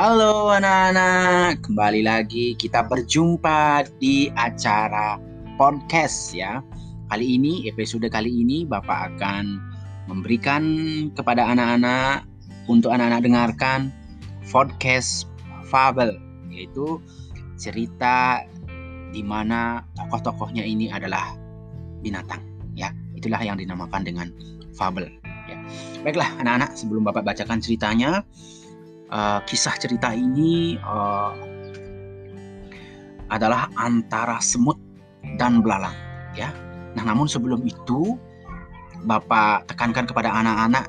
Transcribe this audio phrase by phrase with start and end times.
[0.00, 5.20] Halo anak-anak, kembali lagi kita berjumpa di acara
[5.60, 6.64] podcast ya.
[7.12, 9.60] Kali ini, episode kali ini Bapak akan
[10.08, 10.64] memberikan
[11.12, 12.24] kepada anak-anak
[12.64, 13.92] untuk anak-anak dengarkan
[14.48, 15.28] podcast
[15.68, 16.16] fabel
[16.48, 16.96] yaitu
[17.60, 18.40] cerita
[19.12, 21.36] di mana tokoh-tokohnya ini adalah
[22.00, 22.40] binatang
[22.72, 22.88] ya.
[23.20, 24.32] Itulah yang dinamakan dengan
[24.72, 25.12] fabel
[25.44, 25.60] ya.
[26.00, 28.24] Baiklah anak-anak, sebelum Bapak bacakan ceritanya,
[29.10, 31.34] uh, kisah cerita ini uh,
[33.30, 34.78] adalah antara semut
[35.38, 35.94] dan belalang
[36.34, 36.50] ya.
[36.98, 38.18] Nah, namun sebelum itu
[39.00, 40.84] Bapak tekankan kepada anak-anak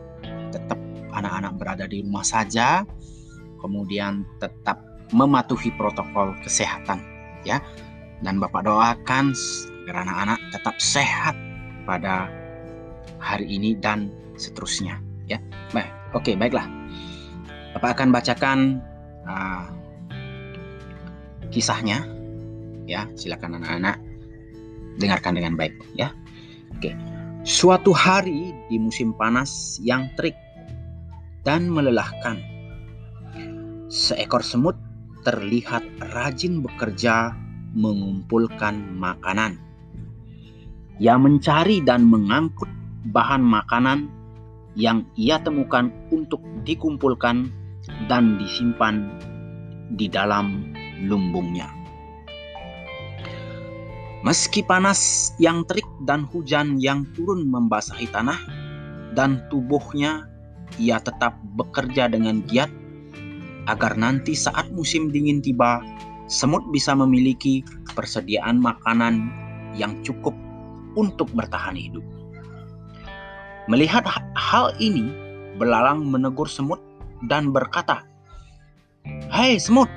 [0.52, 0.76] tetap
[1.16, 2.84] anak-anak berada di rumah saja,
[3.64, 4.84] kemudian tetap
[5.16, 7.00] mematuhi protokol kesehatan
[7.48, 7.64] ya.
[8.22, 9.34] Dan Bapak doakan
[9.88, 11.34] agar anak-anak tetap sehat
[11.88, 12.30] pada
[13.18, 15.40] hari ini dan seterusnya ya.
[15.72, 16.81] Baik, oke baiklah.
[17.78, 18.60] Bapak akan bacakan
[19.28, 19.66] uh,
[21.52, 22.04] kisahnya.
[22.90, 24.02] Ya, silakan anak-anak
[25.00, 26.12] dengarkan dengan baik ya.
[26.76, 26.92] Oke.
[27.42, 30.38] Suatu hari di musim panas yang terik
[31.42, 32.38] dan melelahkan,
[33.90, 34.78] seekor semut
[35.26, 35.82] terlihat
[36.14, 37.34] rajin bekerja
[37.74, 39.58] mengumpulkan makanan.
[41.02, 42.70] Ia mencari dan mengangkut
[43.10, 44.06] bahan makanan
[44.78, 47.50] yang ia temukan untuk dikumpulkan
[48.10, 49.08] dan disimpan
[49.96, 50.72] di dalam
[51.06, 51.68] lumbungnya.
[54.22, 58.38] Meski panas yang terik dan hujan yang turun membasahi tanah
[59.18, 60.30] dan tubuhnya,
[60.78, 62.70] ia tetap bekerja dengan giat
[63.66, 65.82] agar nanti saat musim dingin tiba,
[66.30, 67.66] semut bisa memiliki
[67.98, 69.34] persediaan makanan
[69.74, 70.38] yang cukup
[70.94, 72.06] untuk bertahan hidup.
[73.70, 74.06] Melihat
[74.38, 75.10] hal ini,
[75.58, 76.78] belalang menegur semut
[77.26, 78.06] dan berkata,
[79.30, 79.90] "Hei semut,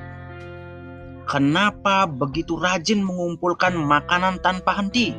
[1.24, 5.16] kenapa begitu rajin mengumpulkan makanan tanpa henti?"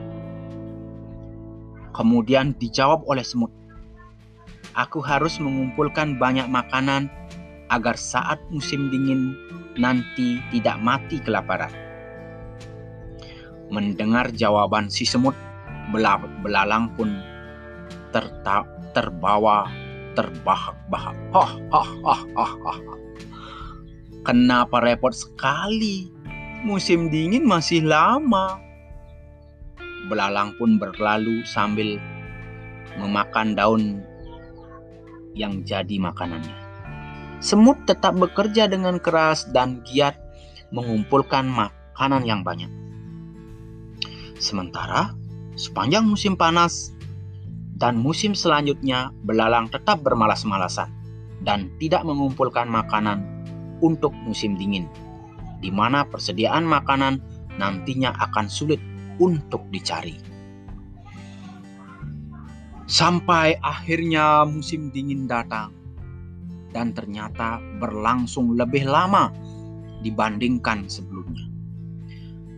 [1.95, 3.49] Kemudian dijawab oleh semut,
[4.75, 7.07] "Aku harus mengumpulkan banyak makanan
[7.71, 9.33] agar saat musim dingin
[9.79, 11.71] nanti tidak mati kelaparan."
[13.71, 15.33] Mendengar jawaban si semut,
[16.44, 17.09] belalang pun
[18.94, 19.67] terbawa
[20.15, 21.15] terbahak-bahak.
[21.35, 22.79] Hah, hah, hah, hah, hah.
[24.25, 26.09] Kenapa repot sekali?
[26.65, 28.57] Musim dingin masih lama.
[30.09, 32.01] Belalang pun berlalu sambil
[32.97, 33.83] memakan daun
[35.37, 36.57] yang jadi makanannya.
[37.43, 40.17] Semut tetap bekerja dengan keras dan giat
[40.73, 42.71] mengumpulkan makanan yang banyak.
[44.39, 45.13] Sementara
[45.59, 46.94] sepanjang musim panas,
[47.75, 50.88] dan musim selanjutnya belalang tetap bermalas-malasan
[51.44, 53.19] dan tidak mengumpulkan makanan
[53.84, 54.88] untuk musim dingin,
[55.59, 57.19] di mana persediaan makanan
[57.59, 58.80] nantinya akan sulit
[59.19, 60.16] untuk dicari.
[62.86, 65.74] Sampai akhirnya musim dingin datang,
[66.72, 69.34] dan ternyata berlangsung lebih lama
[70.06, 71.50] dibandingkan sebelumnya.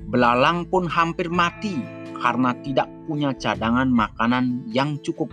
[0.08, 1.80] Belalang pun hampir mati
[2.22, 5.32] karena tidak punya cadangan makanan yang cukup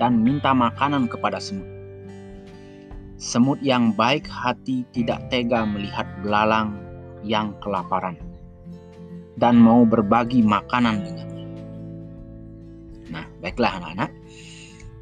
[0.00, 1.66] dan minta makanan kepada semut.
[3.20, 6.72] Semut yang baik hati tidak tega melihat belalang
[7.20, 8.16] yang kelaparan
[9.36, 11.46] dan mau berbagi makanan dengannya.
[13.12, 14.10] Nah, baiklah anak-anak.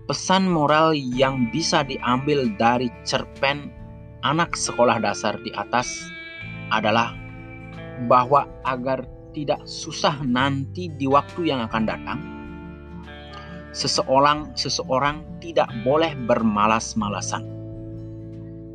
[0.09, 3.69] Pesan moral yang bisa diambil dari cerpen
[4.25, 6.09] anak sekolah dasar di atas
[6.73, 7.13] adalah
[8.09, 9.05] bahwa agar
[9.39, 12.19] tidak susah nanti di waktu yang akan datang.
[13.71, 17.47] Seseorang seseorang tidak boleh bermalas-malasan.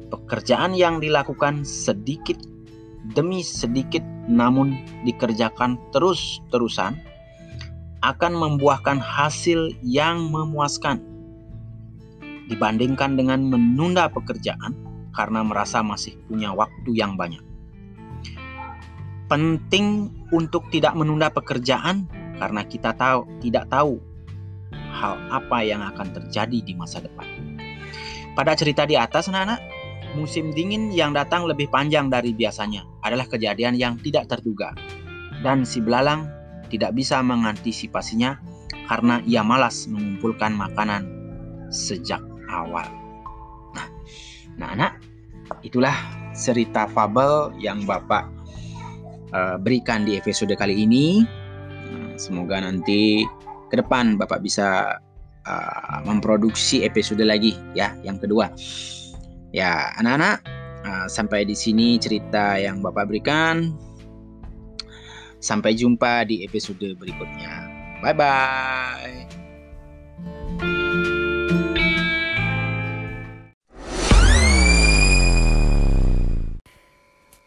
[0.08, 2.40] Pekerjaan yang dilakukan sedikit
[3.12, 4.00] demi sedikit
[4.32, 6.96] namun dikerjakan terus-terusan
[8.00, 11.04] akan membuahkan hasil yang memuaskan
[12.48, 14.72] dibandingkan dengan menunda pekerjaan
[15.12, 17.44] karena merasa masih punya waktu yang banyak
[19.34, 22.06] penting untuk tidak menunda pekerjaan
[22.38, 23.98] karena kita tahu tidak tahu
[24.94, 27.26] hal apa yang akan terjadi di masa depan.
[28.38, 29.58] Pada cerita di atas, anak-anak,
[30.14, 34.78] musim dingin yang datang lebih panjang dari biasanya adalah kejadian yang tidak terduga.
[35.42, 36.30] Dan si belalang
[36.70, 38.38] tidak bisa mengantisipasinya
[38.86, 41.10] karena ia malas mengumpulkan makanan
[41.74, 42.22] sejak
[42.54, 42.86] awal.
[43.74, 43.88] Nah,
[44.62, 44.94] nah anak,
[45.66, 45.98] itulah
[46.38, 48.43] cerita fabel yang Bapak
[49.34, 51.26] uh, berikan di episode kali ini.
[51.90, 53.28] Nah, semoga nanti
[53.68, 55.02] ke depan Bapak bisa
[55.50, 58.54] uh, memproduksi episode lagi ya, yang kedua.
[59.54, 60.42] Ya, anak-anak,
[60.84, 63.72] Uh, sampai di sini cerita yang Bapak berikan.
[65.40, 67.72] Sampai jumpa di episode berikutnya.
[68.04, 69.16] Bye bye.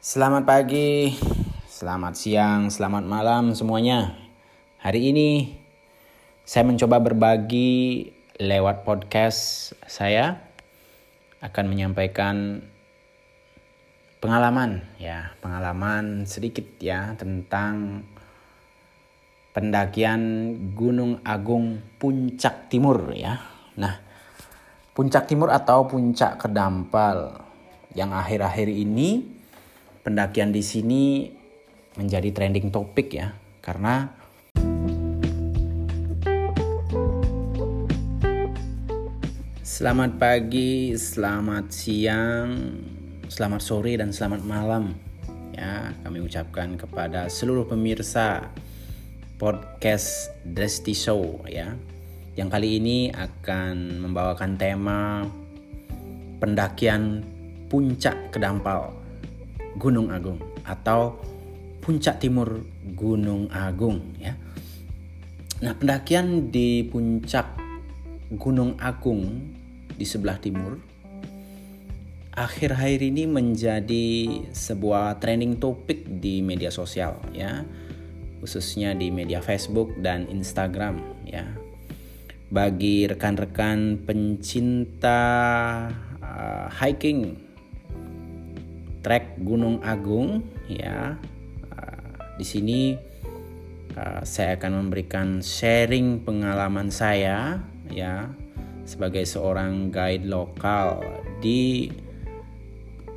[0.01, 1.13] Selamat pagi,
[1.77, 4.17] selamat siang, selamat malam semuanya.
[4.81, 5.61] Hari ini
[6.41, 8.09] saya mencoba berbagi
[8.41, 10.41] lewat podcast saya
[11.45, 12.65] akan menyampaikan
[14.25, 18.09] pengalaman ya, pengalaman sedikit ya tentang
[19.53, 20.23] pendakian
[20.73, 23.37] Gunung Agung Puncak Timur ya.
[23.77, 24.01] Nah,
[24.97, 27.37] Puncak Timur atau Puncak Kedampal
[27.93, 29.29] yang akhir-akhir ini
[30.01, 31.36] pendakian di sini
[31.97, 33.33] menjadi trending topik ya
[33.65, 34.13] karena
[39.77, 42.81] Selamat pagi, selamat siang,
[43.29, 44.97] selamat sore dan selamat malam.
[45.53, 48.49] Ya, kami ucapkan kepada seluruh pemirsa
[49.37, 51.77] podcast Desti Show ya.
[52.41, 55.29] Yang kali ini akan membawakan tema
[56.41, 57.21] pendakian
[57.69, 58.97] puncak Kedampal
[59.77, 61.21] Gunung Agung atau
[61.87, 62.67] puncak timur
[62.99, 64.35] Gunung Agung ya.
[65.63, 67.47] Nah, pendakian di puncak
[68.35, 69.55] Gunung Agung
[69.95, 70.83] di sebelah timur
[72.37, 74.07] akhir-akhir ini menjadi
[74.53, 77.65] sebuah trending topik di media sosial ya
[78.45, 81.49] khususnya di media Facebook dan Instagram ya
[82.53, 85.23] bagi rekan-rekan pencinta
[86.21, 87.41] uh, hiking
[89.01, 91.17] trek Gunung Agung ya
[92.37, 92.81] di sini
[93.97, 98.29] uh, saya akan memberikan sharing pengalaman saya ya
[98.87, 101.03] sebagai seorang guide lokal
[101.43, 101.91] di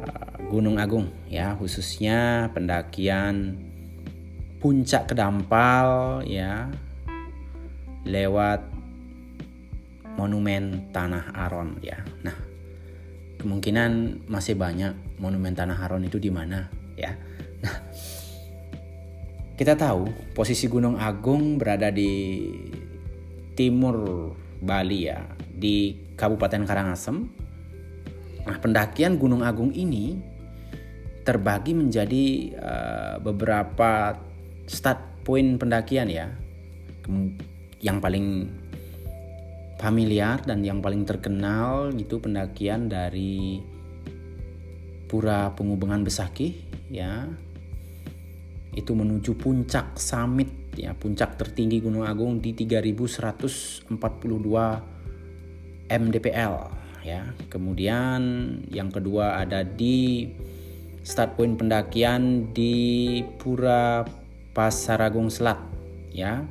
[0.02, 3.60] uh, Gunung Agung ya khususnya pendakian
[4.60, 6.68] puncak Kedampal ya
[8.04, 8.80] lewat
[10.20, 11.96] monumen Tanah Aron ya.
[12.28, 12.36] Nah,
[13.40, 16.68] kemungkinan masih banyak monumen Tanah Aron itu di mana
[17.00, 17.16] ya.
[17.64, 17.76] Nah,
[19.60, 22.48] kita tahu posisi Gunung Agung berada di
[23.60, 24.32] timur
[24.64, 25.20] Bali ya
[25.52, 27.28] di Kabupaten Karangasem.
[28.48, 30.16] Nah, pendakian Gunung Agung ini
[31.28, 34.16] terbagi menjadi uh, beberapa
[34.64, 36.32] start point pendakian ya.
[37.84, 38.28] Yang paling
[39.76, 43.60] familiar dan yang paling terkenal itu pendakian dari
[45.12, 47.28] Pura Pengubengan Besaki ya.
[48.74, 53.90] Itu menuju puncak summit ya, puncak tertinggi Gunung Agung di 3142
[55.90, 56.56] MDPL
[57.02, 57.34] ya.
[57.50, 58.22] Kemudian
[58.70, 60.30] yang kedua ada di
[61.02, 64.06] start point pendakian di Pura
[64.54, 65.58] Pasaragung Selat
[66.14, 66.46] ya.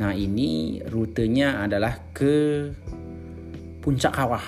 [0.00, 2.70] Nah, ini rutenya adalah ke
[3.80, 4.44] Puncak Kawah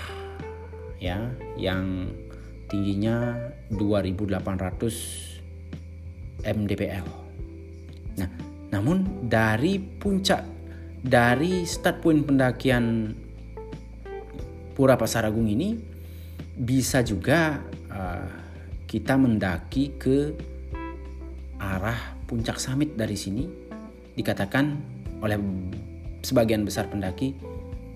[1.01, 2.13] ya yang
[2.69, 3.37] tingginya
[3.75, 5.31] 2800
[6.44, 7.06] mdpl.
[8.19, 8.31] Nah,
[8.75, 10.44] namun dari puncak
[11.03, 13.15] dari start point pendakian
[14.72, 15.77] Pura Pasaragung ini
[16.56, 17.61] bisa juga
[17.93, 18.31] uh,
[18.87, 20.19] kita mendaki ke
[21.61, 23.44] arah puncak summit dari sini
[24.17, 24.65] dikatakan
[25.22, 25.39] oleh
[26.25, 27.37] sebagian besar pendaki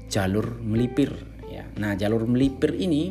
[0.07, 1.11] jalur melipir
[1.51, 1.67] ya.
[1.79, 3.11] Nah, jalur melipir ini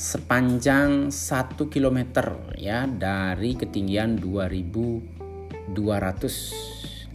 [0.00, 2.24] sepanjang 1 km
[2.56, 5.76] ya dari ketinggian 2200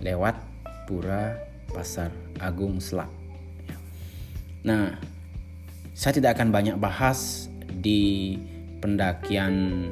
[0.06, 0.36] lewat
[0.86, 1.34] Pura
[1.74, 3.10] Pasar Agung Selak.
[3.66, 3.78] Ya.
[4.70, 5.02] Nah,
[5.98, 8.38] saya tidak akan banyak bahas di
[8.78, 9.90] pendakian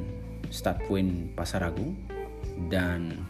[0.54, 1.98] start point Pasar Agung
[2.70, 3.26] dan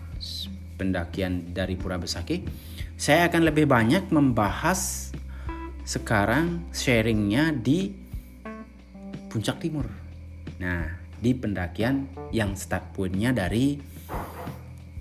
[0.75, 2.43] pendakian dari Pura Besaki.
[3.00, 5.15] Saya akan lebih banyak membahas
[5.88, 8.03] sekarang sharingnya di
[9.34, 9.90] Puncak Timur.
[10.62, 10.86] Nah,
[11.18, 13.82] di pendakian yang start pointnya dari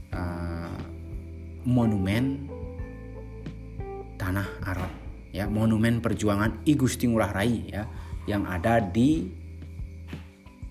[0.09, 0.79] uh,
[1.69, 2.49] monumen
[4.17, 7.85] Tanah Arab ya monumen perjuangan I Gusti Ngurah Rai ya
[8.29, 9.27] yang ada di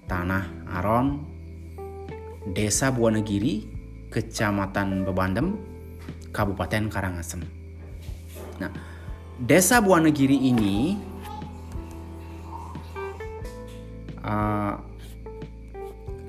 [0.09, 1.21] Tanah Aron
[2.49, 3.67] Desa Buanegiri
[4.09, 5.59] Kecamatan Bebandem
[6.31, 7.43] Kabupaten Karangasem.
[8.57, 8.71] Nah,
[9.37, 10.95] Desa Buanegiri ini
[14.31, 14.73] uh,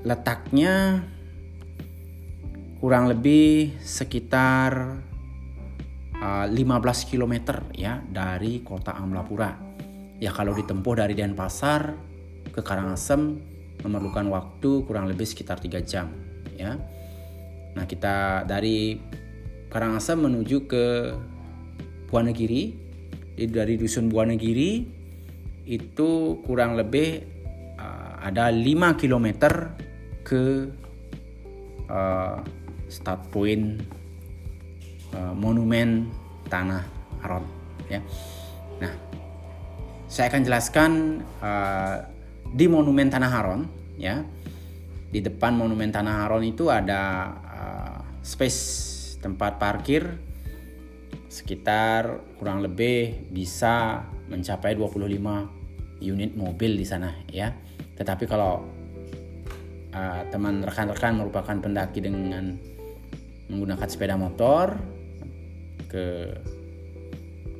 [0.02, 1.06] letaknya
[2.82, 4.98] kurang lebih sekitar
[6.22, 7.34] 15 eh, km
[7.74, 9.54] ya dari kota Amlapura.
[10.18, 11.94] Ya kalau ditempuh dari Denpasar
[12.50, 13.38] ke Karangasem
[13.82, 16.10] memerlukan waktu kurang lebih sekitar 3 jam
[16.54, 16.78] ya.
[17.74, 18.98] Nah, kita dari
[19.70, 20.84] Karangasem menuju ke
[22.10, 22.76] Buanegiri
[23.48, 24.84] dari dusun Buanegiri
[25.64, 26.10] itu
[26.44, 27.31] kurang lebih uh,
[28.22, 29.28] ada 5 km
[30.22, 30.70] ke
[31.90, 32.38] uh,
[32.86, 33.82] start point
[35.18, 36.06] uh, monumen
[36.46, 36.86] Tanah
[37.26, 37.44] Aron
[37.90, 37.98] ya.
[38.78, 38.92] Nah,
[40.06, 40.90] saya akan jelaskan
[41.42, 42.06] uh,
[42.54, 43.62] di monumen Tanah Aron
[43.98, 44.22] ya.
[45.12, 48.60] Di depan monumen Tanah Aron itu ada uh, space
[49.18, 50.32] tempat parkir
[51.32, 57.56] sekitar kurang lebih bisa mencapai 25 unit mobil di sana ya.
[57.96, 58.64] Tetapi kalau
[59.92, 62.56] uh, teman rekan-rekan merupakan pendaki dengan
[63.52, 64.80] menggunakan sepeda motor
[65.92, 66.32] ke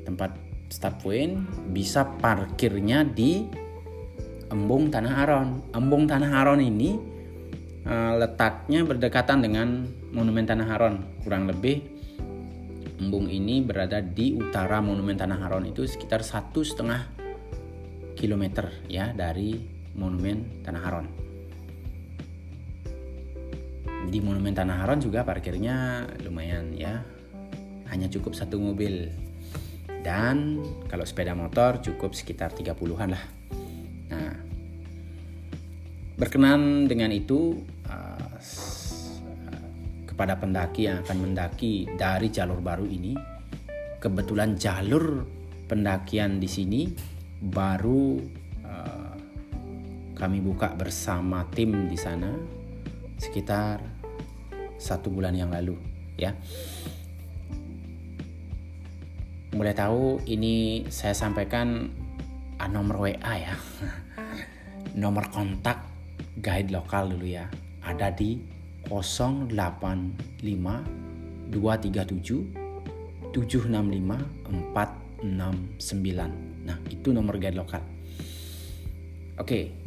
[0.08, 0.32] tempat
[0.72, 3.44] start point bisa parkirnya di
[4.48, 5.48] Embung Tanah Aron.
[5.72, 6.96] Embung Tanah Aron ini
[7.84, 11.80] uh, letaknya berdekatan dengan Monumen Tanah Aron kurang lebih
[13.00, 17.08] embung ini berada di utara Monumen Tanah Aron itu sekitar satu setengah
[18.14, 21.06] kilometer ya dari Monumen Tanah Aron.
[24.08, 27.00] Di Monumen Tanah Aron juga parkirnya lumayan ya,
[27.88, 29.08] hanya cukup satu mobil.
[30.02, 30.58] Dan
[30.90, 33.24] kalau sepeda motor cukup sekitar 30-an lah.
[34.10, 34.34] Nah,
[36.18, 37.62] berkenan dengan itu
[40.10, 43.16] kepada pendaki yang akan mendaki dari jalur baru ini.
[44.02, 45.24] Kebetulan jalur
[45.70, 46.90] pendakian di sini
[47.38, 48.18] baru
[50.22, 52.30] kami buka bersama tim di sana
[53.18, 53.82] sekitar
[54.78, 55.74] satu bulan yang lalu,
[56.14, 56.30] ya.
[59.50, 61.90] Mulai tahu ini saya sampaikan
[62.54, 63.58] uh, nomor WA ya,
[65.02, 65.82] nomor kontak
[66.38, 67.50] guide lokal dulu ya,
[67.82, 68.38] ada di
[68.86, 69.50] 085
[71.50, 71.50] 237
[73.34, 76.62] 765 469.
[76.62, 77.82] Nah, itu nomor guide lokal.
[79.42, 79.81] Oke.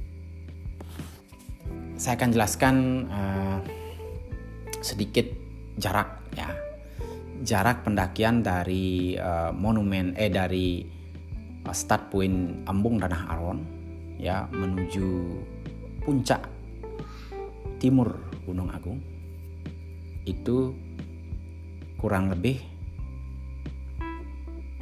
[1.95, 2.75] Saya akan jelaskan
[3.07, 3.57] uh,
[4.83, 5.31] sedikit
[5.79, 6.51] jarak ya.
[7.39, 10.83] Jarak pendakian dari uh, monumen eh dari
[11.63, 13.59] uh, start point Ambung Tanah Aron
[14.19, 15.07] ya menuju
[16.03, 16.47] puncak
[17.79, 18.99] timur Gunung Agung
[20.27, 20.75] itu
[21.95, 22.59] kurang lebih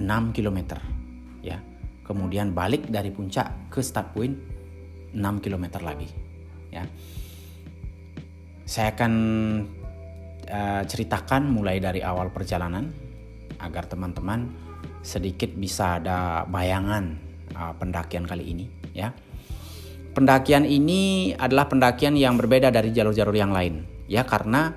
[0.01, 0.82] 6 km
[1.46, 1.62] ya.
[2.03, 4.34] Kemudian balik dari puncak ke start point
[5.13, 6.23] 6 km lagi
[6.74, 6.84] ya.
[8.65, 9.13] Saya akan
[10.50, 12.89] uh, ceritakan mulai dari awal perjalanan
[13.62, 14.50] agar teman-teman
[15.03, 17.20] sedikit bisa ada bayangan
[17.56, 18.65] uh, pendakian kali ini
[18.96, 19.12] ya
[20.15, 24.72] pendakian ini adalah pendakian yang berbeda dari jalur-jalur yang lain ya karena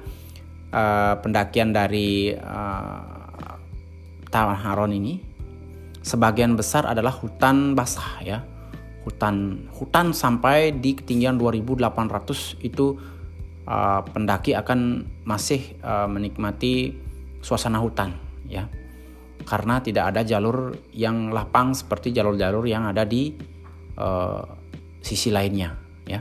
[0.75, 3.55] uh, pendakian dari uh,
[4.27, 5.23] Taman Haron ini
[6.03, 8.39] sebagian besar adalah hutan basah ya
[9.07, 12.99] hutan hutan sampai di ketinggian 2800 itu
[13.71, 16.91] uh, pendaki akan masih uh, menikmati
[17.39, 18.19] suasana hutan
[18.51, 18.67] ya
[19.47, 23.31] karena tidak ada jalur yang lapang seperti jalur-jalur yang ada di
[23.95, 24.43] uh,
[24.99, 26.19] sisi lainnya ya.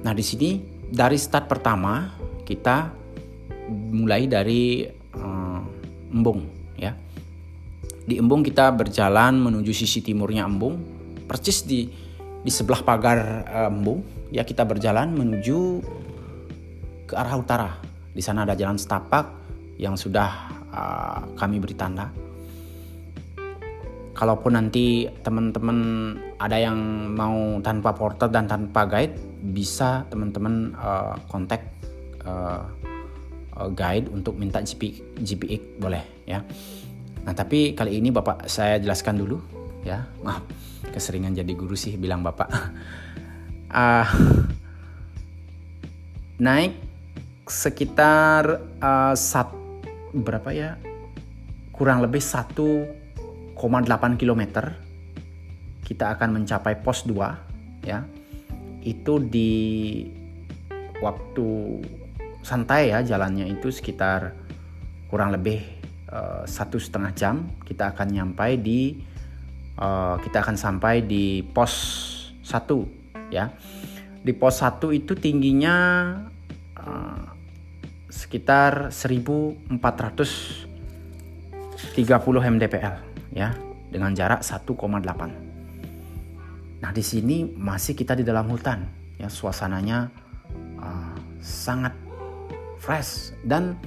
[0.00, 0.56] Nah, di sini
[0.88, 2.16] dari start pertama
[2.48, 2.88] kita
[3.92, 4.88] mulai dari
[5.20, 5.60] uh,
[6.16, 6.48] Embung
[6.80, 6.96] ya.
[8.06, 10.80] Di Embung kita berjalan menuju sisi timurnya Embung,
[11.28, 12.05] persis di
[12.46, 15.82] di sebelah pagar Embung ya kita berjalan menuju
[17.10, 17.70] ke arah utara.
[18.14, 19.26] Di sana ada jalan setapak
[19.82, 20.30] yang sudah
[20.70, 22.08] uh, kami beri tanda
[24.16, 25.78] kalaupun nanti teman-teman
[26.40, 29.12] ada yang mau tanpa porter dan tanpa guide
[29.52, 31.60] bisa teman-teman uh, kontak
[32.24, 32.64] uh,
[33.76, 36.40] guide untuk minta GP, GPX boleh ya.
[37.28, 39.55] Nah tapi kali ini bapak saya jelaskan dulu
[39.86, 40.10] ya.
[40.26, 40.42] Maaf
[40.90, 42.50] keseringan jadi guru sih bilang bapak.
[43.70, 44.06] Uh,
[46.46, 46.74] naik
[47.46, 49.48] sekitar uh, sat
[50.10, 50.74] berapa ya?
[51.70, 52.82] Kurang lebih satu
[53.56, 54.42] 1,8 km
[55.80, 58.02] kita akan mencapai pos 2 ya.
[58.82, 60.02] Itu di
[61.00, 61.48] waktu
[62.44, 64.32] santai ya jalannya itu sekitar
[65.10, 65.62] kurang lebih
[66.10, 67.34] uh, satu setengah jam
[67.66, 68.80] kita akan nyampai di
[69.80, 71.72] uh, kita akan sampai di pos
[72.42, 73.52] 1 ya.
[74.24, 75.76] Di pos 1 itu tingginya
[76.80, 77.22] uh,
[78.10, 80.66] sekitar 1430
[82.56, 82.94] mdpl
[83.32, 83.54] ya.
[83.86, 85.46] Dengan jarak 1,8.
[86.76, 88.84] Nah, di sini masih kita di dalam hutan
[89.16, 89.30] ya.
[89.30, 90.10] Suasananya
[90.82, 91.94] uh, sangat
[92.82, 93.78] fresh dan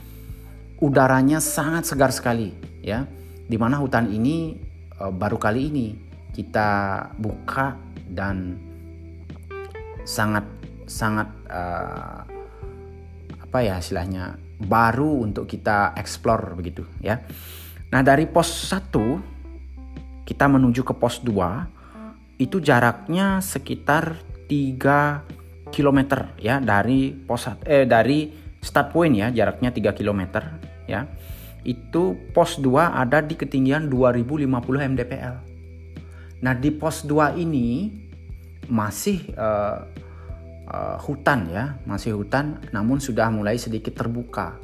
[0.80, 3.06] udaranya sangat segar sekali ya.
[3.50, 4.69] Di mana hutan ini
[5.00, 5.88] baru kali ini
[6.36, 6.70] kita
[7.16, 7.80] buka
[8.12, 8.60] dan
[10.04, 10.44] sangat
[10.90, 12.26] sangat uh,
[13.50, 17.22] apa ya istilahnya baru untuk kita explore begitu ya.
[17.90, 26.00] Nah, dari pos 1 kita menuju ke pos 2 itu jaraknya sekitar 3 km
[26.38, 28.30] ya dari pos eh dari
[28.62, 30.22] start point ya jaraknya 3 km
[30.86, 31.06] ya.
[31.68, 34.48] Itu pos 2 ada di ketinggian 2050
[34.96, 35.36] mdpl.
[36.40, 37.92] Nah, di pos 2 ini
[38.70, 39.84] masih uh,
[40.70, 44.56] uh, hutan ya, masih hutan namun sudah mulai sedikit terbuka.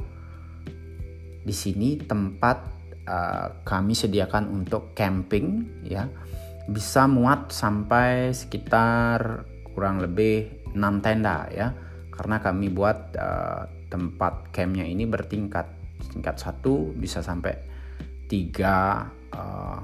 [1.46, 2.58] Di sini tempat
[3.06, 6.08] uh, kami sediakan untuk camping ya.
[6.66, 11.76] Bisa muat sampai sekitar kurang lebih 6 tenda ya.
[12.10, 15.75] Karena kami buat uh, tempat campnya ini bertingkat.
[16.12, 17.54] Tingkat satu bisa sampai
[18.26, 19.80] tiga uh,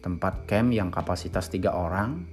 [0.00, 2.26] tempat camp yang kapasitas tiga orang.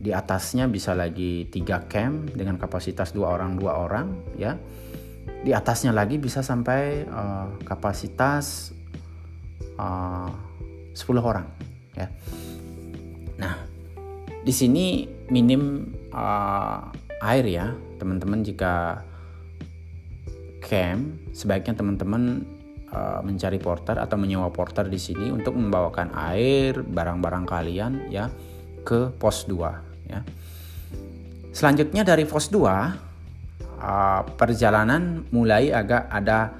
[0.00, 4.56] Di atasnya bisa lagi tiga camp dengan kapasitas dua orang dua orang ya.
[5.40, 8.76] Di atasnya lagi bisa sampai uh, kapasitas
[9.80, 10.28] uh,
[10.94, 11.46] 10 orang
[11.96, 12.06] ya.
[13.40, 13.54] Nah
[14.40, 16.80] di sini minim uh,
[17.20, 17.66] air ya
[18.00, 19.04] teman-teman jika
[20.60, 22.44] camp sebaiknya teman-teman
[22.92, 28.28] uh, mencari porter atau menyewa porter di sini untuk membawakan air barang-barang kalian ya
[28.84, 30.20] ke pos 2 ya.
[31.50, 36.54] Selanjutnya dari pos 2 uh, perjalanan mulai agak ada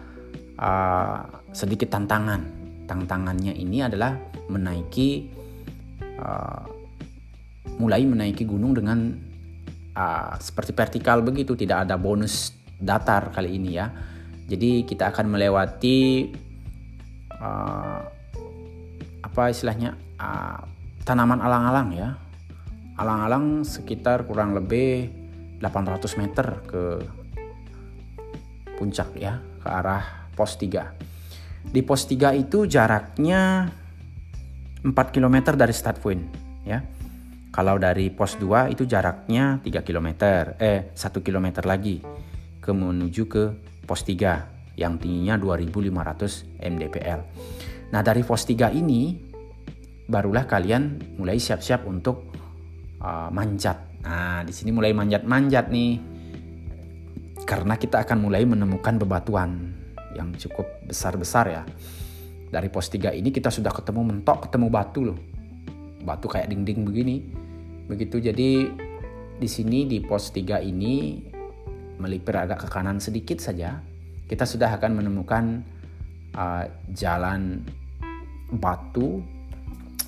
[0.59, 1.19] uh,
[1.55, 2.59] sedikit tantangan.
[2.91, 4.19] Tantangannya ini adalah
[4.51, 5.31] menaiki
[6.19, 6.63] uh,
[7.79, 9.15] mulai menaiki gunung dengan
[9.95, 13.87] uh, seperti vertikal begitu, tidak ada bonus datar kali ini ya.
[14.51, 16.27] Jadi kita akan melewati
[17.39, 18.01] uh,
[19.23, 20.65] apa istilahnya uh,
[21.07, 22.09] tanaman alang-alang ya.
[22.99, 25.09] Alang-alang sekitar kurang lebih
[25.63, 26.83] 800 meter ke
[28.81, 31.11] puncak ya ke arah pos 3
[31.69, 33.69] di pos 3 itu jaraknya
[34.81, 36.25] 4 km dari start point
[36.65, 36.81] ya.
[37.51, 40.09] Kalau dari pos 2 itu jaraknya 3 km
[40.57, 42.01] eh 1 km lagi
[42.61, 43.45] ke menuju ke
[43.89, 47.21] pos 3 yang tingginya 2500 mdpl
[47.91, 49.31] nah dari pos 3 ini
[50.11, 52.31] barulah kalian mulai siap-siap untuk
[52.99, 54.03] uh, manjat.
[54.03, 55.93] Nah, di sini mulai manjat-manjat nih.
[57.47, 59.75] Karena kita akan mulai menemukan bebatuan
[60.15, 61.63] yang cukup besar-besar ya.
[62.51, 65.19] Dari pos 3 ini kita sudah ketemu mentok, ketemu batu loh.
[66.03, 67.17] Batu kayak dinding begini.
[67.87, 68.51] Begitu jadi
[69.41, 71.27] di sini di pos 3 ini
[72.01, 73.85] melipir agak ke kanan sedikit saja,
[74.27, 75.61] kita sudah akan menemukan
[76.35, 76.65] uh,
[76.97, 77.61] jalan
[78.51, 79.23] batu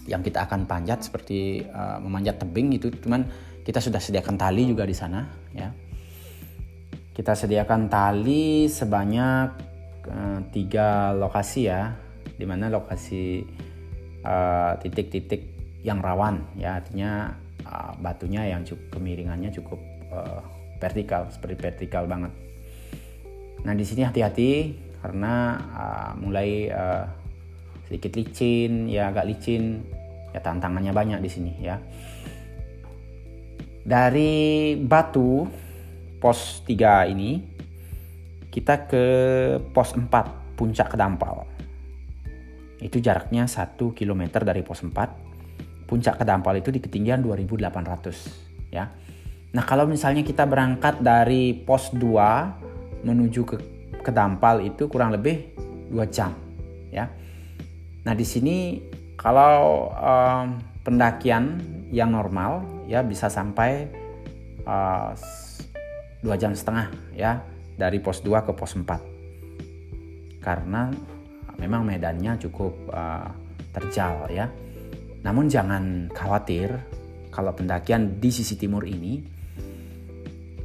[0.07, 2.91] yang kita akan panjat seperti uh, memanjat tebing itu.
[2.91, 3.23] Cuman
[3.63, 5.23] kita sudah sediakan tali juga di sana
[5.55, 5.71] ya.
[7.13, 9.49] Kita sediakan tali sebanyak
[10.09, 11.95] uh, tiga lokasi ya.
[12.33, 13.45] Di mana lokasi
[14.25, 16.83] eh, titik-titik uh, yang rawan ya.
[16.83, 17.31] Artinya
[17.63, 19.79] uh, batunya yang cukup kemiringannya cukup
[20.11, 20.43] uh,
[20.83, 22.35] vertikal seperti vertikal banget.
[23.63, 27.07] Nah di sini hati-hati karena uh, mulai uh,
[27.87, 29.87] sedikit licin ya agak licin
[30.35, 31.79] ya tantangannya banyak di sini ya.
[33.83, 35.47] Dari batu
[36.19, 37.39] pos 3 ini
[38.51, 39.05] kita ke
[39.71, 41.47] pos 4 puncak kedampal.
[42.83, 48.89] Itu jaraknya 1 km dari pos 4 puncak kedampal itu di ketinggian 2800 ya
[49.53, 53.57] nah kalau misalnya kita berangkat dari pos 2 menuju ke
[54.01, 55.53] kedampal itu kurang lebih
[55.93, 56.33] 2 jam
[56.89, 57.07] ya
[58.03, 58.83] Nah di sini
[59.15, 61.63] kalau um, pendakian
[61.95, 63.87] yang normal ya bisa sampai
[64.67, 65.15] uh,
[66.23, 67.43] dua jam setengah ya
[67.79, 70.91] dari pos 2 ke pos 4 karena
[71.63, 73.31] memang medannya cukup uh,
[73.71, 74.51] terjal ya.
[75.23, 76.75] Namun jangan khawatir
[77.31, 79.23] kalau pendakian di sisi timur ini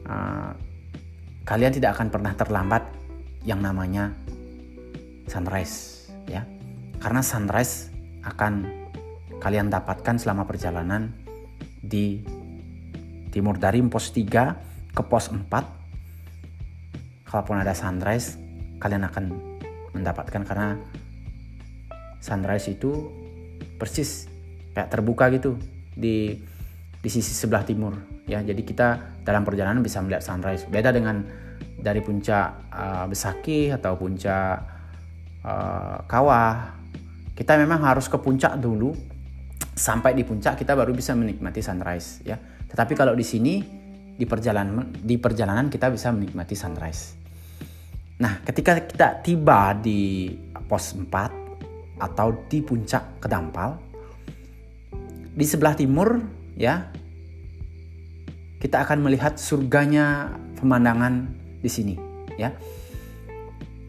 [0.08, 0.52] uh,
[1.44, 2.84] kalian tidak akan pernah terlambat
[3.48, 4.12] yang namanya
[5.28, 6.44] sunrise ya
[7.00, 7.94] karena sunrise
[8.26, 8.68] akan
[9.38, 11.14] kalian dapatkan selama perjalanan
[11.80, 12.20] di
[13.30, 15.46] timur dari pos 3 ke pos 4.
[17.28, 18.40] Kalaupun ada sunrise,
[18.82, 19.26] kalian akan
[19.94, 20.80] mendapatkan karena
[22.18, 23.14] sunrise itu
[23.78, 24.26] persis
[24.74, 25.60] kayak terbuka gitu
[25.94, 26.42] di
[27.08, 27.96] di sisi sebelah timur
[28.28, 28.44] ya.
[28.44, 30.68] Jadi kita dalam perjalanan bisa melihat sunrise.
[30.68, 31.24] Beda dengan
[31.80, 34.56] dari puncak uh, Besaki atau puncak
[35.48, 36.76] uh, Kawah.
[37.32, 38.92] Kita memang harus ke puncak dulu.
[39.72, 42.36] Sampai di puncak kita baru bisa menikmati sunrise ya.
[42.68, 43.64] Tetapi kalau di sini
[44.18, 47.16] di perjalanan di perjalanan kita bisa menikmati sunrise.
[48.18, 50.34] Nah, ketika kita tiba di
[50.66, 53.78] pos 4 atau di puncak Kedampal,
[55.38, 56.90] di sebelah timur ya.
[58.58, 61.30] Kita akan melihat surganya pemandangan
[61.62, 61.96] di sini
[62.36, 62.50] ya.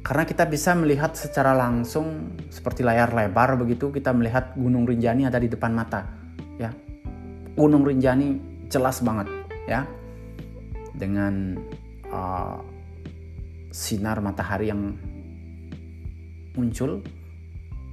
[0.05, 5.41] Karena kita bisa melihat secara langsung seperti layar lebar begitu kita melihat Gunung Rinjani ada
[5.41, 6.05] di depan mata
[6.61, 6.73] ya.
[7.57, 9.29] Gunung Rinjani jelas banget
[9.65, 9.89] ya.
[10.93, 11.57] Dengan
[12.13, 12.61] uh,
[13.73, 14.97] sinar matahari yang
[16.57, 17.01] muncul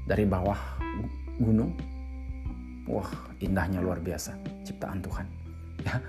[0.07, 0.59] dari bawah
[1.39, 1.71] gunung.
[2.85, 5.28] Wah indahnya luar biasa ciptaan Tuhan.
[5.86, 6.02] Ya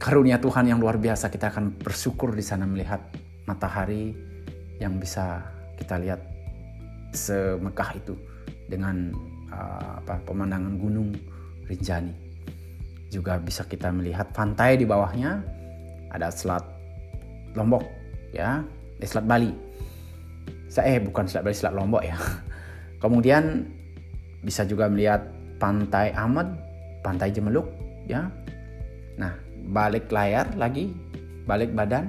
[0.00, 3.04] karunia Tuhan yang luar biasa kita akan bersyukur di sana melihat
[3.44, 4.16] matahari
[4.80, 5.44] yang bisa
[5.76, 6.24] kita lihat
[7.12, 8.16] semekah itu
[8.64, 9.12] dengan
[9.52, 11.12] uh, apa pemandangan gunung
[11.68, 12.16] Rinjani.
[13.12, 15.44] Juga bisa kita melihat pantai di bawahnya
[16.10, 16.64] ada selat
[17.52, 17.82] Lombok
[18.32, 18.64] ya
[19.02, 19.52] eh, selat Bali.
[20.70, 22.16] Saya eh bukan selat Bali selat Lombok ya.
[23.02, 23.68] Kemudian
[24.40, 25.26] bisa juga melihat
[25.60, 26.56] Pantai Ahmad,
[27.04, 27.68] Pantai Jemeluk,
[28.08, 28.32] ya.
[29.20, 29.36] Nah,
[29.68, 30.88] balik layar lagi,
[31.44, 32.08] balik badan,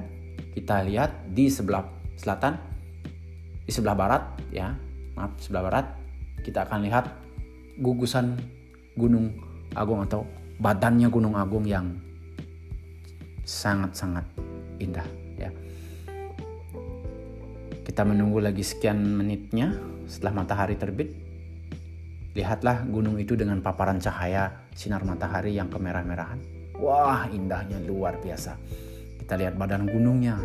[0.56, 1.84] kita lihat di sebelah
[2.16, 2.56] selatan,
[3.68, 4.72] di sebelah barat, ya.
[5.20, 5.86] Maaf, sebelah barat,
[6.48, 7.06] kita akan lihat
[7.84, 8.40] gugusan
[8.96, 9.36] Gunung
[9.76, 10.24] Agung atau
[10.60, 12.00] badannya Gunung Agung yang
[13.44, 14.24] sangat-sangat
[14.80, 15.52] indah, ya.
[17.84, 19.76] Kita menunggu lagi sekian menitnya
[20.08, 21.12] setelah matahari terbit
[22.32, 26.40] Lihatlah gunung itu dengan paparan cahaya sinar matahari yang kemerah-merahan.
[26.80, 28.56] Wah, indahnya luar biasa.
[29.20, 30.40] Kita lihat badan gunungnya.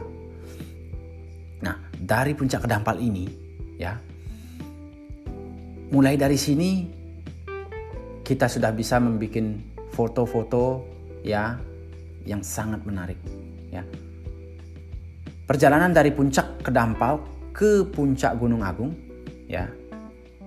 [1.62, 3.30] Nah, dari puncak kedampal ini,
[3.78, 3.96] ya,
[5.94, 6.90] mulai dari sini
[8.26, 9.62] kita sudah bisa membuat
[9.94, 10.82] foto-foto
[11.22, 11.54] ya
[12.26, 13.16] yang sangat menarik,
[13.70, 13.86] ya.
[15.46, 17.22] Perjalanan dari puncak kedampal
[17.54, 18.90] ke puncak Gunung Agung,
[19.46, 19.70] ya,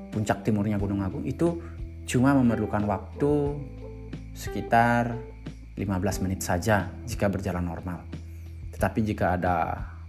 [0.09, 1.61] puncak timurnya Gunung Agung itu
[2.09, 3.33] cuma memerlukan waktu
[4.33, 5.13] sekitar
[5.77, 8.03] 15 menit saja jika berjalan normal.
[8.73, 9.55] Tetapi jika ada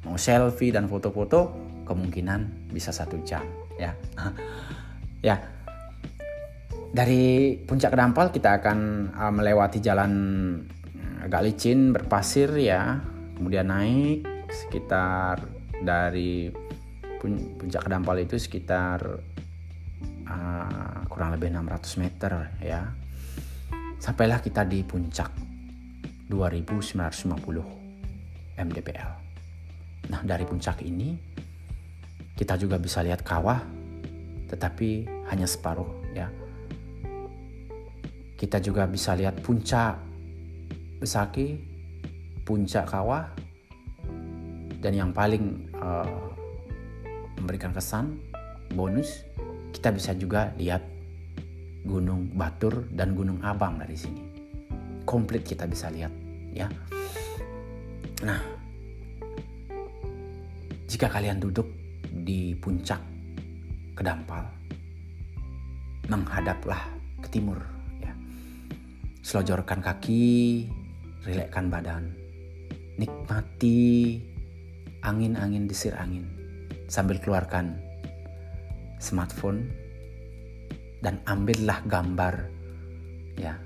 [0.03, 3.45] mau selfie dan foto-foto, kemungkinan bisa satu jam
[3.79, 3.93] ya.
[5.29, 5.37] ya.
[6.91, 10.13] Dari puncak Kedampal kita akan uh, melewati jalan
[11.23, 12.99] agak licin berpasir ya,
[13.39, 15.39] kemudian naik sekitar
[15.79, 16.51] dari
[17.23, 19.23] puncak Kedampal itu sekitar
[20.31, 22.87] uh, kurang lebih 600 meter ya.
[23.99, 25.29] Sampailah kita di puncak
[26.31, 27.91] 2950
[28.61, 29.13] mdpl
[30.11, 31.17] nah dari puncak ini
[32.35, 33.61] kita juga bisa lihat kawah
[34.51, 36.27] tetapi hanya separuh ya.
[38.35, 40.11] Kita juga bisa lihat puncak
[41.01, 41.57] Besaki
[42.45, 43.25] puncak kawah
[44.85, 46.29] dan yang paling uh,
[47.41, 48.21] memberikan kesan
[48.77, 49.25] bonus
[49.71, 50.83] kita bisa juga lihat
[51.87, 54.23] Gunung Batur dan Gunung Abang dari sini.
[55.09, 56.13] Komplit kita bisa lihat,
[56.53, 56.69] ya.
[58.21, 58.41] Nah,
[60.85, 61.67] jika kalian duduk
[62.11, 63.01] di puncak
[63.97, 64.49] Kedampal,
[66.09, 66.89] menghadaplah
[67.21, 67.61] ke timur,
[68.01, 68.13] ya.
[69.21, 70.65] Selojorkan kaki,
[71.25, 72.09] rilekkan badan,
[72.97, 74.21] nikmati
[75.05, 76.29] angin-angin desir angin
[76.89, 77.81] sambil keluarkan
[79.01, 79.73] smartphone
[81.01, 82.53] dan ambillah gambar
[83.41, 83.57] ya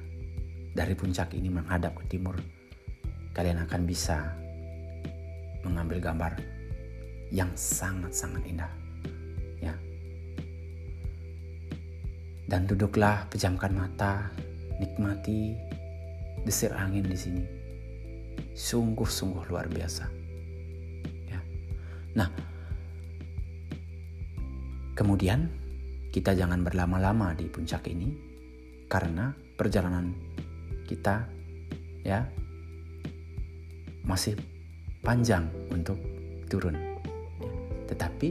[0.74, 2.38] dari puncak ini menghadap ke timur.
[3.34, 4.30] Kalian akan bisa
[5.66, 6.38] mengambil gambar
[7.34, 8.70] yang sangat-sangat indah
[9.58, 9.74] ya.
[12.46, 14.30] Dan duduklah pejamkan mata
[14.78, 15.58] nikmati
[16.46, 17.44] desir angin di sini.
[18.54, 20.06] Sungguh-sungguh luar biasa
[21.26, 21.40] ya.
[22.14, 22.53] Nah
[24.94, 25.50] Kemudian,
[26.14, 28.14] kita jangan berlama-lama di puncak ini
[28.86, 30.14] karena perjalanan
[30.86, 31.26] kita
[32.06, 32.22] ya
[34.06, 34.38] masih
[35.02, 35.98] panjang untuk
[36.46, 36.78] turun.
[37.90, 38.28] Tetapi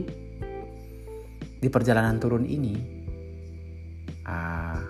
[1.60, 2.72] di perjalanan turun ini
[4.24, 4.80] uh,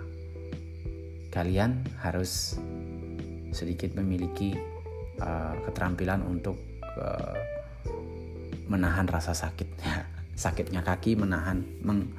[1.35, 2.55] kalian harus
[3.51, 4.55] sedikit memiliki
[5.19, 6.55] uh, keterampilan untuk
[6.95, 7.35] uh,
[8.71, 9.69] menahan rasa sakit
[10.35, 12.11] sakitnya kaki menahan meng,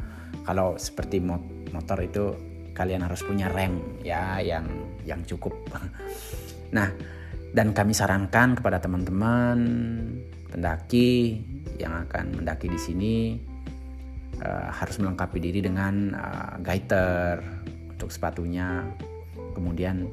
[0.49, 2.33] kalau seperti motor itu
[2.77, 4.67] kalian harus punya rem ya yang
[5.05, 5.55] yang cukup.
[6.67, 6.91] Nah,
[7.55, 9.57] dan kami sarankan kepada teman-teman
[10.51, 11.39] pendaki
[11.79, 13.15] yang akan mendaki di sini
[14.43, 17.39] uh, harus melengkapi diri dengan uh, gaiter
[17.95, 18.83] untuk sepatunya,
[19.55, 20.11] kemudian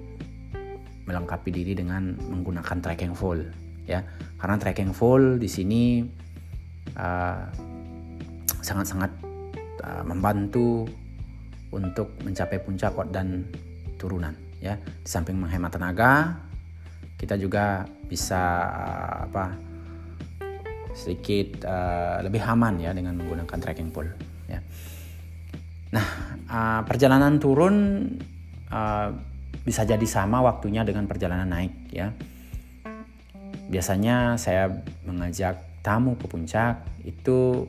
[1.09, 3.41] melengkapi diri dengan menggunakan trekking full
[3.89, 4.05] ya,
[4.37, 6.05] karena trekking full di sini
[6.95, 7.72] uh,
[8.63, 9.11] sangat-sangat
[9.83, 10.87] uh, membantu
[11.73, 13.47] untuk mencapai puncak dan
[13.97, 14.77] turunan ya.
[14.77, 16.37] Di samping menghemat tenaga
[17.17, 19.45] kita juga bisa uh, apa
[20.93, 24.11] sedikit uh, lebih aman ya dengan menggunakan trekking pole
[24.45, 24.59] ya.
[25.95, 26.05] Nah
[26.51, 27.75] uh, perjalanan turun
[28.69, 29.09] uh,
[29.63, 32.11] bisa jadi sama waktunya dengan perjalanan naik ya.
[33.71, 34.69] Biasanya saya
[35.07, 37.65] mengajak tamu ke puncak itu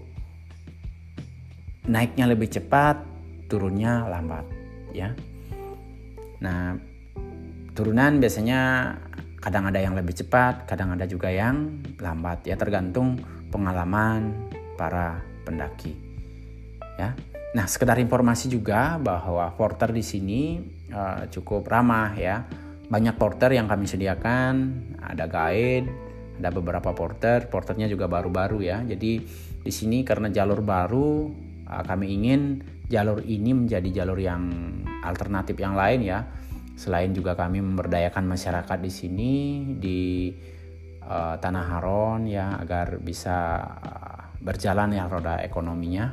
[1.84, 3.00] naiknya lebih cepat
[3.48, 4.44] turunnya lambat
[4.96, 5.12] ya.
[6.40, 6.76] Nah,
[7.76, 8.92] turunan biasanya
[9.40, 13.20] kadang ada yang lebih cepat, kadang ada juga yang lambat ya tergantung
[13.52, 14.32] pengalaman
[14.80, 15.92] para pendaki.
[16.96, 17.12] Ya.
[17.54, 20.58] Nah, sekedar informasi juga bahwa porter di sini
[20.90, 22.42] uh, cukup ramah ya.
[22.84, 24.54] Banyak porter yang kami sediakan,
[25.00, 25.88] ada guide,
[26.38, 28.82] ada beberapa porter, porternya juga baru-baru ya.
[28.82, 29.12] Jadi
[29.64, 31.30] di sini karena jalur baru,
[31.82, 34.46] kami ingin jalur ini menjadi jalur yang
[35.02, 36.22] alternatif yang lain ya.
[36.74, 39.32] Selain juga kami memberdayakan masyarakat di sini
[39.78, 40.30] di
[41.06, 46.12] uh, Tanah Haron ya agar bisa uh, berjalan ya roda ekonominya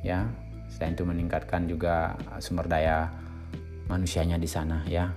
[0.00, 0.26] ya.
[0.72, 3.08] Selain itu meningkatkan juga sumber daya
[3.88, 5.08] manusianya di sana ya.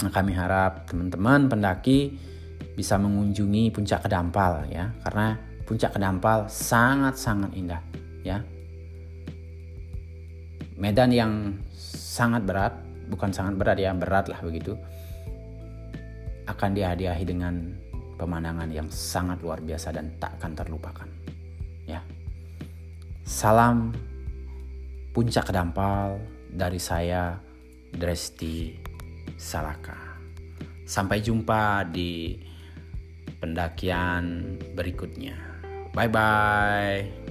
[0.00, 2.16] Nah, kami harap teman-teman pendaki
[2.72, 5.36] bisa mengunjungi Puncak Kedampal ya karena
[5.68, 7.82] Puncak Kedampal sangat-sangat indah
[8.22, 8.44] ya
[10.80, 11.32] medan yang
[11.76, 12.72] sangat berat,
[13.12, 14.74] bukan sangat berat ya, berat lah begitu,
[16.48, 17.76] akan dihadiahi dengan
[18.16, 21.08] pemandangan yang sangat luar biasa dan tak akan terlupakan.
[21.84, 22.00] Ya.
[23.28, 23.92] Salam
[25.12, 27.36] puncak kedampal dari saya
[27.92, 28.74] Dresti
[29.36, 30.16] Salaka.
[30.88, 32.34] Sampai jumpa di
[33.38, 35.38] pendakian berikutnya.
[35.94, 37.29] Bye bye.